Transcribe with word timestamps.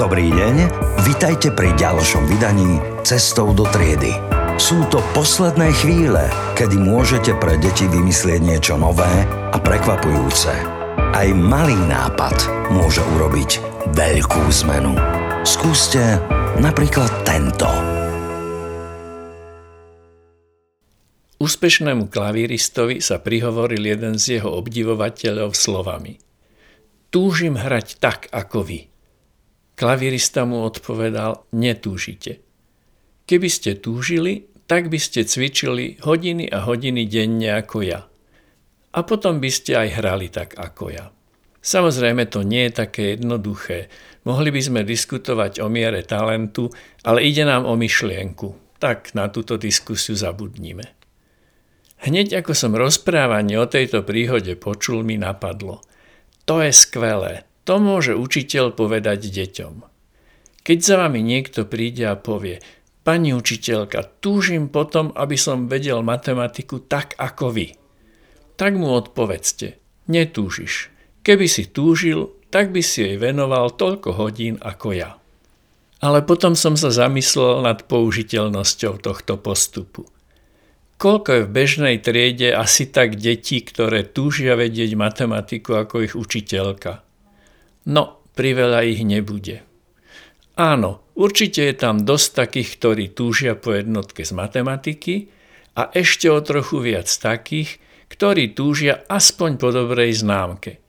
Dobrý 0.00 0.32
deň, 0.32 0.56
vitajte 1.04 1.52
pri 1.52 1.76
ďalšom 1.76 2.24
vydaní 2.24 2.80
Cestou 3.04 3.52
do 3.52 3.68
triedy. 3.68 4.16
Sú 4.56 4.88
to 4.88 5.04
posledné 5.12 5.76
chvíle, 5.76 6.24
kedy 6.56 6.80
môžete 6.80 7.36
pre 7.36 7.60
deti 7.60 7.84
vymyslieť 7.84 8.40
niečo 8.40 8.80
nové 8.80 9.28
a 9.28 9.60
prekvapujúce. 9.60 10.56
Aj 10.96 11.28
malý 11.36 11.76
nápad 11.76 12.32
môže 12.72 13.04
urobiť 13.12 13.60
veľkú 13.92 14.48
zmenu. 14.64 14.96
Skúste 15.44 16.16
napríklad 16.64 17.12
tento. 17.28 17.68
Úspešnému 21.44 22.08
klavíristovi 22.08 23.04
sa 23.04 23.20
prihovoril 23.20 23.84
jeden 23.84 24.16
z 24.16 24.40
jeho 24.40 24.48
obdivovateľov 24.64 25.52
slovami. 25.52 26.16
Túžim 27.12 27.60
hrať 27.60 28.00
tak, 28.00 28.32
ako 28.32 28.64
vy. 28.64 28.88
Klavírista 29.80 30.44
mu 30.44 30.60
odpovedal, 30.68 31.48
netúžite. 31.56 32.44
Keby 33.24 33.48
ste 33.48 33.80
túžili, 33.80 34.44
tak 34.68 34.92
by 34.92 35.00
ste 35.00 35.24
cvičili 35.24 35.96
hodiny 36.04 36.52
a 36.52 36.68
hodiny 36.68 37.08
denne 37.08 37.56
ako 37.56 37.88
ja. 37.88 38.04
A 38.92 39.00
potom 39.08 39.40
by 39.40 39.48
ste 39.48 39.80
aj 39.80 39.88
hrali 39.96 40.28
tak 40.28 40.60
ako 40.60 40.92
ja. 40.92 41.08
Samozrejme 41.64 42.28
to 42.28 42.44
nie 42.44 42.68
je 42.68 42.76
také 42.76 43.16
jednoduché. 43.16 43.88
Mohli 44.28 44.52
by 44.52 44.60
sme 44.60 44.80
diskutovať 44.84 45.64
o 45.64 45.72
miere 45.72 46.04
talentu, 46.04 46.68
ale 47.00 47.24
ide 47.24 47.48
nám 47.48 47.64
o 47.64 47.72
myšlienku. 47.72 48.76
Tak 48.76 49.16
na 49.16 49.32
túto 49.32 49.56
diskusiu 49.56 50.12
zabudnime. 50.12 50.92
Hneď 52.04 52.44
ako 52.44 52.52
som 52.52 52.76
rozprávanie 52.76 53.56
o 53.56 53.64
tejto 53.64 54.04
príhode 54.04 54.60
počul, 54.60 55.08
mi 55.08 55.16
napadlo. 55.16 55.80
To 56.44 56.60
je 56.60 56.68
skvelé, 56.68 57.48
to 57.70 57.78
môže 57.78 58.18
učiteľ 58.18 58.74
povedať 58.74 59.30
deťom. 59.30 59.86
Keď 60.66 60.78
za 60.82 61.06
vami 61.06 61.22
niekto 61.22 61.70
príde 61.70 62.02
a 62.02 62.18
povie, 62.18 62.58
pani 63.06 63.30
učiteľka, 63.30 64.18
túžim 64.18 64.66
potom, 64.66 65.14
aby 65.14 65.38
som 65.38 65.70
vedel 65.70 66.02
matematiku 66.02 66.82
tak 66.82 67.14
ako 67.14 67.54
vy. 67.54 67.78
Tak 68.58 68.74
mu 68.74 68.90
odpovedzte, 68.90 69.78
netúžiš. 70.10 70.90
Keby 71.22 71.46
si 71.46 71.70
túžil, 71.70 72.34
tak 72.50 72.74
by 72.74 72.82
si 72.82 73.06
jej 73.06 73.14
venoval 73.22 73.70
toľko 73.70 74.18
hodín 74.18 74.58
ako 74.58 74.90
ja. 74.90 75.14
Ale 76.02 76.26
potom 76.26 76.58
som 76.58 76.74
sa 76.74 76.90
zamyslel 76.90 77.62
nad 77.62 77.86
použiteľnosťou 77.86 78.98
tohto 78.98 79.38
postupu. 79.38 80.10
Koľko 80.98 81.30
je 81.38 81.42
v 81.46 81.54
bežnej 81.54 81.96
triede 82.02 82.50
asi 82.50 82.90
tak 82.90 83.14
detí, 83.14 83.62
ktoré 83.62 84.02
túžia 84.02 84.58
vedieť 84.58 84.98
matematiku 84.98 85.78
ako 85.78 86.02
ich 86.02 86.18
učiteľka? 86.18 87.06
No, 87.88 88.20
priveľa 88.36 88.84
ich 88.84 89.00
nebude. 89.04 89.64
Áno, 90.60 91.06
určite 91.16 91.64
je 91.64 91.74
tam 91.76 92.04
dosť 92.04 92.28
takých, 92.36 92.68
ktorí 92.76 93.04
túžia 93.16 93.56
po 93.56 93.72
jednotke 93.72 94.26
z 94.26 94.32
matematiky 94.36 95.32
a 95.78 95.88
ešte 95.96 96.28
o 96.28 96.40
trochu 96.44 96.84
viac 96.84 97.08
takých, 97.08 97.80
ktorí 98.12 98.52
túžia 98.52 99.00
aspoň 99.08 99.56
po 99.56 99.72
dobrej 99.72 100.20
známke. 100.20 100.82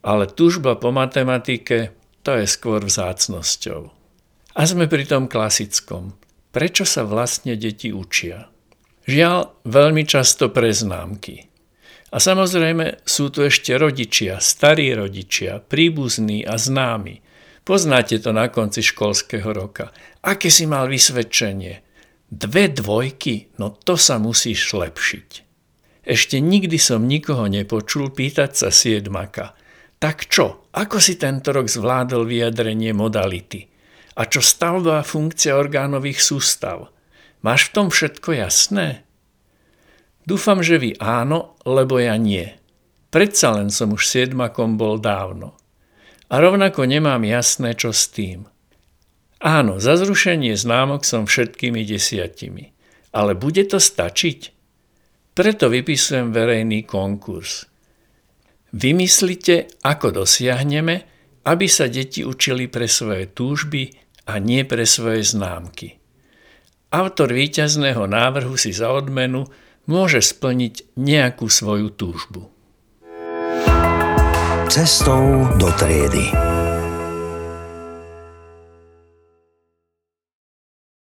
Ale 0.00 0.30
túžba 0.30 0.80
po 0.80 0.88
matematike 0.94 1.92
to 2.24 2.32
je 2.40 2.46
skôr 2.48 2.80
vzácnosťou. 2.80 3.92
A 4.54 4.60
sme 4.64 4.88
pri 4.88 5.04
tom 5.04 5.28
klasickom. 5.28 6.16
Prečo 6.54 6.86
sa 6.86 7.02
vlastne 7.02 7.58
deti 7.58 7.90
učia? 7.90 8.48
Žiaľ, 9.04 9.66
veľmi 9.68 10.08
často 10.08 10.48
pre 10.48 10.72
známky. 10.72 11.52
A 12.14 12.22
samozrejme 12.22 13.02
sú 13.02 13.34
tu 13.34 13.42
ešte 13.42 13.74
rodičia, 13.74 14.38
starí 14.38 14.94
rodičia, 14.94 15.58
príbuzní 15.58 16.46
a 16.46 16.54
známi. 16.54 17.18
Poznáte 17.66 18.22
to 18.22 18.30
na 18.30 18.46
konci 18.46 18.86
školského 18.86 19.50
roka. 19.50 19.90
Aké 20.22 20.46
si 20.46 20.70
mal 20.70 20.86
vysvedčenie? 20.86 21.82
Dve 22.30 22.70
dvojky? 22.70 23.58
No 23.58 23.74
to 23.74 23.98
sa 23.98 24.22
musíš 24.22 24.62
lepšiť. 24.78 25.30
Ešte 26.06 26.38
nikdy 26.38 26.78
som 26.78 27.10
nikoho 27.10 27.50
nepočul 27.50 28.14
pýtať 28.14 28.50
sa 28.52 28.68
siedmaka. 28.70 29.58
Tak 29.98 30.30
čo, 30.30 30.68
ako 30.70 31.00
si 31.00 31.18
tento 31.18 31.50
rok 31.50 31.66
zvládol 31.66 32.28
vyjadrenie 32.28 32.94
modality? 32.94 33.66
A 34.14 34.28
čo 34.30 34.38
stavba 34.38 35.02
a 35.02 35.06
funkcia 35.06 35.58
orgánových 35.58 36.22
sústav? 36.22 36.94
Máš 37.42 37.72
v 37.72 37.72
tom 37.74 37.86
všetko 37.90 38.38
jasné? 38.38 39.02
Dúfam, 40.24 40.64
že 40.64 40.80
vy 40.80 40.96
áno, 40.96 41.60
lebo 41.68 42.00
ja 42.00 42.16
nie. 42.16 42.48
Predsa 43.12 43.54
len 43.60 43.68
som 43.68 43.92
už 43.92 44.08
siedmakom 44.08 44.80
bol 44.80 44.96
dávno. 44.96 45.54
A 46.32 46.40
rovnako 46.40 46.88
nemám 46.88 47.22
jasné, 47.28 47.76
čo 47.76 47.92
s 47.92 48.08
tým. 48.08 48.48
Áno, 49.44 49.76
za 49.76 50.00
zrušenie 50.00 50.56
známok 50.56 51.04
som 51.04 51.28
všetkými 51.28 51.84
desiatimi. 51.84 52.72
Ale 53.12 53.36
bude 53.36 53.62
to 53.68 53.76
stačiť? 53.76 54.40
Preto 55.36 55.68
vypisujem 55.68 56.32
verejný 56.32 56.88
konkurs. 56.88 57.68
Vymyslite, 58.74 59.78
ako 59.84 60.24
dosiahneme, 60.24 60.96
aby 61.44 61.66
sa 61.68 61.86
deti 61.86 62.24
učili 62.24 62.66
pre 62.66 62.88
svoje 62.88 63.28
túžby 63.30 63.92
a 64.26 64.40
nie 64.40 64.64
pre 64.64 64.88
svoje 64.88 65.22
známky. 65.22 66.00
Autor 66.90 67.30
víťazného 67.30 68.08
návrhu 68.08 68.56
si 68.56 68.72
za 68.72 68.88
odmenu 68.90 69.44
môže 69.84 70.20
splniť 70.24 70.96
nejakú 70.96 71.46
svoju 71.48 71.92
túžbu. 71.92 72.48
Cestou 74.72 75.46
do 75.60 75.70
triedy. 75.78 76.32